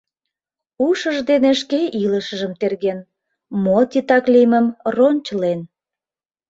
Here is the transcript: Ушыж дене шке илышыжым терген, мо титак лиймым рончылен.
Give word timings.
Ушыж 0.87 1.17
дене 1.29 1.51
шке 1.61 1.81
илышыжым 2.03 2.53
терген, 2.59 2.99
мо 3.63 3.77
титак 3.91 4.25
лиймым 4.33 4.67
рончылен. 4.95 5.59